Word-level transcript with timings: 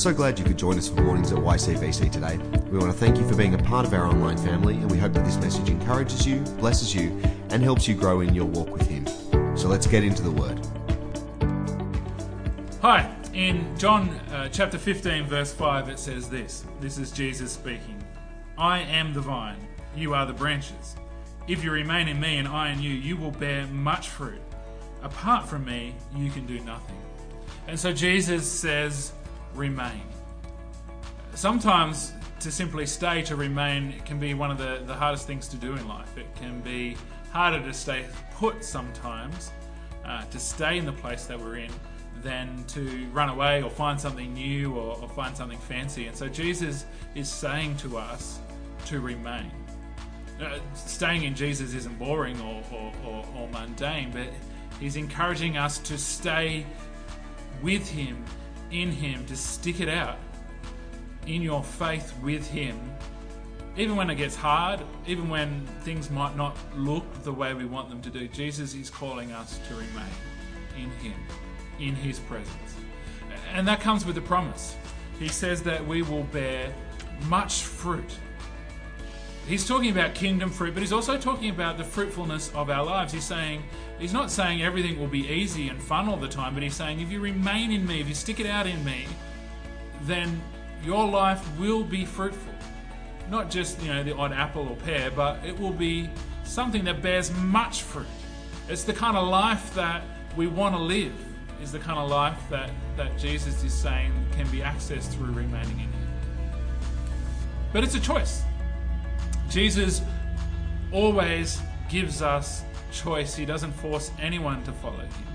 so 0.00 0.14
glad 0.14 0.38
you 0.38 0.44
could 0.46 0.56
join 0.56 0.78
us 0.78 0.88
for 0.88 1.02
mornings 1.02 1.30
at 1.30 1.36
YCBC 1.36 2.10
today. 2.10 2.38
We 2.70 2.78
want 2.78 2.90
to 2.90 2.98
thank 2.98 3.18
you 3.18 3.28
for 3.28 3.36
being 3.36 3.52
a 3.52 3.58
part 3.58 3.84
of 3.84 3.92
our 3.92 4.06
online 4.06 4.38
family, 4.38 4.76
and 4.76 4.90
we 4.90 4.96
hope 4.96 5.12
that 5.12 5.26
this 5.26 5.36
message 5.36 5.68
encourages 5.68 6.26
you, 6.26 6.40
blesses 6.58 6.94
you, 6.94 7.20
and 7.50 7.62
helps 7.62 7.86
you 7.86 7.94
grow 7.94 8.22
in 8.22 8.34
your 8.34 8.46
walk 8.46 8.70
with 8.70 8.88
Him. 8.88 9.06
So 9.58 9.68
let's 9.68 9.86
get 9.86 10.02
into 10.02 10.22
the 10.22 10.30
Word. 10.30 10.58
Hi, 12.80 13.14
in 13.34 13.76
John 13.76 14.08
uh, 14.32 14.48
chapter 14.48 14.78
15, 14.78 15.24
verse 15.24 15.52
5, 15.52 15.90
it 15.90 15.98
says 15.98 16.30
this 16.30 16.64
This 16.80 16.96
is 16.96 17.10
Jesus 17.10 17.52
speaking 17.52 18.02
I 18.56 18.78
am 18.78 19.12
the 19.12 19.20
vine, 19.20 19.58
you 19.94 20.14
are 20.14 20.24
the 20.24 20.32
branches. 20.32 20.96
If 21.46 21.62
you 21.62 21.72
remain 21.72 22.08
in 22.08 22.18
me 22.18 22.38
and 22.38 22.48
I 22.48 22.70
in 22.70 22.80
you, 22.80 22.94
you 22.94 23.18
will 23.18 23.32
bear 23.32 23.66
much 23.66 24.08
fruit. 24.08 24.40
Apart 25.02 25.46
from 25.46 25.66
me, 25.66 25.94
you 26.16 26.30
can 26.30 26.46
do 26.46 26.58
nothing. 26.60 26.96
And 27.68 27.78
so 27.78 27.92
Jesus 27.92 28.50
says, 28.50 29.12
remain. 29.54 30.02
Sometimes 31.34 32.12
to 32.40 32.50
simply 32.50 32.86
stay, 32.86 33.22
to 33.22 33.36
remain, 33.36 34.00
can 34.04 34.18
be 34.18 34.34
one 34.34 34.50
of 34.50 34.58
the, 34.58 34.82
the 34.86 34.94
hardest 34.94 35.26
things 35.26 35.48
to 35.48 35.56
do 35.56 35.74
in 35.74 35.86
life. 35.86 36.16
It 36.16 36.34
can 36.36 36.60
be 36.60 36.96
harder 37.32 37.62
to 37.62 37.72
stay 37.72 38.04
put 38.34 38.64
sometimes, 38.64 39.50
uh, 40.04 40.24
to 40.24 40.38
stay 40.38 40.78
in 40.78 40.86
the 40.86 40.92
place 40.92 41.26
that 41.26 41.38
we're 41.38 41.56
in, 41.56 41.70
than 42.22 42.64
to 42.68 43.06
run 43.12 43.28
away 43.28 43.62
or 43.62 43.70
find 43.70 44.00
something 44.00 44.32
new 44.34 44.74
or, 44.74 44.98
or 45.00 45.08
find 45.08 45.36
something 45.36 45.58
fancy. 45.58 46.06
And 46.06 46.16
so 46.16 46.28
Jesus 46.28 46.86
is 47.14 47.28
saying 47.28 47.76
to 47.78 47.98
us 47.98 48.40
to 48.86 49.00
remain. 49.00 49.50
Uh, 50.40 50.58
staying 50.74 51.24
in 51.24 51.34
Jesus 51.34 51.74
isn't 51.74 51.98
boring 51.98 52.40
or, 52.40 52.62
or, 52.72 52.92
or, 53.06 53.26
or 53.36 53.48
mundane, 53.48 54.10
but 54.10 54.28
he's 54.80 54.96
encouraging 54.96 55.58
us 55.58 55.78
to 55.78 55.98
stay 55.98 56.64
with 57.62 57.88
Him, 57.88 58.24
in 58.70 58.90
Him, 58.90 59.26
to 59.26 59.36
stick 59.36 59.80
it 59.80 59.88
out 59.88 60.18
in 61.26 61.42
your 61.42 61.62
faith 61.62 62.14
with 62.22 62.46
Him, 62.48 62.78
even 63.76 63.96
when 63.96 64.10
it 64.10 64.16
gets 64.16 64.34
hard, 64.34 64.80
even 65.06 65.28
when 65.28 65.66
things 65.82 66.10
might 66.10 66.36
not 66.36 66.56
look 66.76 67.04
the 67.22 67.32
way 67.32 67.54
we 67.54 67.64
want 67.64 67.88
them 67.88 68.02
to 68.02 68.10
do. 68.10 68.28
Jesus 68.28 68.74
is 68.74 68.90
calling 68.90 69.32
us 69.32 69.60
to 69.68 69.74
remain 69.74 70.14
in 70.76 70.90
Him, 71.02 71.14
in 71.78 71.94
His 71.94 72.18
presence. 72.18 72.74
And 73.52 73.66
that 73.68 73.80
comes 73.80 74.06
with 74.06 74.16
a 74.18 74.20
promise. 74.20 74.76
He 75.18 75.28
says 75.28 75.62
that 75.64 75.86
we 75.86 76.02
will 76.02 76.24
bear 76.24 76.72
much 77.28 77.62
fruit. 77.62 78.10
He's 79.50 79.66
talking 79.66 79.90
about 79.90 80.14
kingdom 80.14 80.48
fruit, 80.48 80.74
but 80.74 80.80
he's 80.80 80.92
also 80.92 81.18
talking 81.18 81.50
about 81.50 81.76
the 81.76 81.82
fruitfulness 81.82 82.52
of 82.54 82.70
our 82.70 82.84
lives. 82.84 83.12
He's 83.12 83.24
saying, 83.24 83.64
he's 83.98 84.12
not 84.12 84.30
saying 84.30 84.62
everything 84.62 84.96
will 84.96 85.08
be 85.08 85.26
easy 85.26 85.68
and 85.68 85.82
fun 85.82 86.08
all 86.08 86.16
the 86.16 86.28
time, 86.28 86.54
but 86.54 86.62
he's 86.62 86.76
saying, 86.76 87.00
if 87.00 87.10
you 87.10 87.18
remain 87.18 87.72
in 87.72 87.84
me, 87.84 88.00
if 88.00 88.06
you 88.06 88.14
stick 88.14 88.38
it 88.38 88.46
out 88.46 88.68
in 88.68 88.84
me, 88.84 89.08
then 90.02 90.40
your 90.84 91.04
life 91.04 91.44
will 91.58 91.82
be 91.82 92.04
fruitful. 92.04 92.54
Not 93.28 93.50
just, 93.50 93.82
you 93.82 93.92
know, 93.92 94.04
the 94.04 94.14
odd 94.14 94.32
apple 94.32 94.68
or 94.68 94.76
pear, 94.76 95.10
but 95.10 95.44
it 95.44 95.58
will 95.58 95.72
be 95.72 96.08
something 96.44 96.84
that 96.84 97.02
bears 97.02 97.32
much 97.32 97.82
fruit. 97.82 98.06
It's 98.68 98.84
the 98.84 98.94
kind 98.94 99.16
of 99.16 99.26
life 99.26 99.74
that 99.74 100.04
we 100.36 100.46
want 100.46 100.76
to 100.76 100.80
live, 100.80 101.12
is 101.60 101.72
the 101.72 101.80
kind 101.80 101.98
of 101.98 102.08
life 102.08 102.38
that, 102.50 102.70
that 102.96 103.18
Jesus 103.18 103.64
is 103.64 103.74
saying 103.74 104.12
can 104.36 104.48
be 104.52 104.58
accessed 104.58 105.12
through 105.12 105.32
remaining 105.32 105.72
in 105.72 105.90
Him. 105.90 106.08
But 107.72 107.82
it's 107.82 107.96
a 107.96 108.00
choice. 108.00 108.44
Jesus 109.50 110.02
always 110.92 111.60
gives 111.88 112.22
us 112.22 112.62
choice. 112.92 113.34
He 113.34 113.44
doesn't 113.44 113.72
force 113.72 114.10
anyone 114.20 114.62
to 114.64 114.72
follow 114.72 114.98
him. 114.98 115.26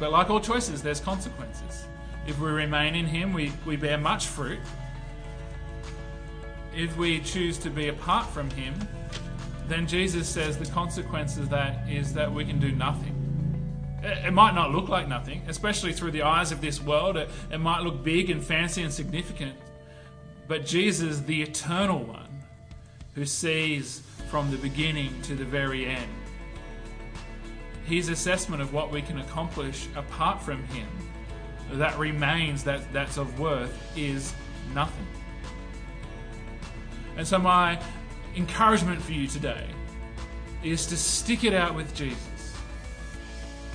But 0.00 0.10
like 0.10 0.30
all 0.30 0.40
choices, 0.40 0.82
there's 0.82 1.00
consequences. 1.00 1.86
If 2.26 2.38
we 2.40 2.50
remain 2.50 2.94
in 2.94 3.06
him, 3.06 3.32
we, 3.32 3.52
we 3.66 3.76
bear 3.76 3.98
much 3.98 4.26
fruit. 4.26 4.60
If 6.74 6.96
we 6.96 7.20
choose 7.20 7.58
to 7.58 7.70
be 7.70 7.88
apart 7.88 8.26
from 8.28 8.48
him, 8.50 8.74
then 9.68 9.86
Jesus 9.86 10.28
says 10.28 10.56
the 10.56 10.66
consequence 10.66 11.36
of 11.36 11.50
that 11.50 11.88
is 11.88 12.14
that 12.14 12.32
we 12.32 12.44
can 12.44 12.58
do 12.58 12.72
nothing. 12.72 13.18
It, 14.02 14.32
might 14.32 14.54
not 14.54 14.72
look 14.72 14.88
like 14.88 15.06
nothing, 15.06 15.42
especially 15.46 15.92
through 15.92 16.10
the 16.10 16.22
eyes 16.22 16.50
of 16.50 16.60
this 16.60 16.82
world. 16.82 17.16
It, 17.16 17.30
it 17.52 17.58
might 17.58 17.82
look 17.82 18.02
big 18.02 18.30
and 18.30 18.42
fancy 18.42 18.82
and 18.82 18.92
significant. 18.92 19.54
But 20.48 20.66
Jesus, 20.66 21.20
the 21.20 21.42
eternal 21.42 22.00
one, 22.00 22.31
who 23.14 23.26
sees 23.26 24.02
from 24.30 24.50
the 24.50 24.56
beginning 24.56 25.20
to 25.22 25.34
the 25.34 25.44
very 25.44 25.86
end. 25.86 26.10
His 27.84 28.08
assessment 28.08 28.62
of 28.62 28.72
what 28.72 28.90
we 28.90 29.02
can 29.02 29.18
accomplish 29.18 29.88
apart 29.96 30.40
from 30.42 30.62
Him, 30.68 30.88
that 31.72 31.98
remains, 31.98 32.64
that, 32.64 32.92
that's 32.92 33.18
of 33.18 33.38
worth, 33.38 33.92
is 33.96 34.32
nothing. 34.74 35.06
And 37.16 37.26
so, 37.26 37.38
my 37.38 37.78
encouragement 38.36 39.02
for 39.02 39.12
you 39.12 39.26
today 39.26 39.66
is 40.62 40.86
to 40.86 40.96
stick 40.96 41.44
it 41.44 41.52
out 41.52 41.74
with 41.74 41.94
Jesus, 41.94 42.54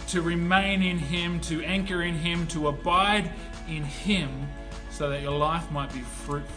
to 0.08 0.22
remain 0.22 0.82
in 0.82 0.98
Him, 0.98 1.40
to 1.42 1.64
anchor 1.64 2.02
in 2.02 2.16
Him, 2.16 2.48
to 2.48 2.70
abide 2.70 3.32
in 3.68 3.84
Him, 3.84 4.30
so 4.90 5.10
that 5.10 5.22
your 5.22 5.38
life 5.38 5.70
might 5.70 5.94
be 5.94 6.00
fruitful. 6.00 6.56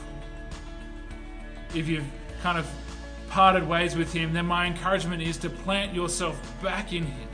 If 1.74 1.86
you've 1.86 2.06
kind 2.42 2.58
of 2.58 2.68
parted 3.28 3.66
ways 3.66 3.96
with 3.96 4.12
Him, 4.12 4.32
then 4.32 4.46
my 4.46 4.66
encouragement 4.66 5.22
is 5.22 5.36
to 5.38 5.50
plant 5.50 5.94
yourself 5.94 6.40
back 6.62 6.92
in 6.92 7.06
Him, 7.06 7.28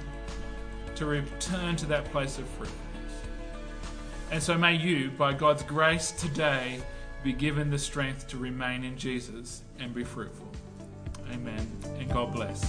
to 0.97 1.07
return 1.07 1.77
to 1.77 1.87
that 1.87 2.05
place 2.07 2.39
of 2.39 2.47
fruitfulness. 2.49 2.83
And 4.31 4.43
so 4.43 4.59
may 4.59 4.75
you, 4.75 5.11
by 5.13 5.33
God's 5.33 5.63
grace 5.63 6.11
today, 6.13 6.81
be 7.23 7.33
given 7.33 7.71
the 7.71 7.79
strength 7.79 8.29
to 8.29 8.37
remain 8.37 8.85
in 8.85 8.97
Jesus 8.97 9.63
and 9.79 9.95
be 9.95 10.05
fruitful. 10.05 10.49
Amen. 11.33 11.67
And 11.99 12.09
God 12.11 12.33
bless. 12.33 12.63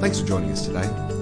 Thanks 0.00 0.18
for 0.18 0.26
joining 0.26 0.50
us 0.50 0.66
today. 0.66 1.21